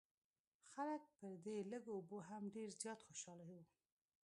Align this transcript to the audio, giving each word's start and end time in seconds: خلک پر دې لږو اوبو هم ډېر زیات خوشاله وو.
خلک 0.73 1.01
پر 1.17 1.31
دې 1.45 1.57
لږو 1.71 1.91
اوبو 1.97 2.17
هم 2.29 2.43
ډېر 2.55 2.69
زیات 2.81 2.99
خوشاله 3.07 3.43
وو. 3.49 3.61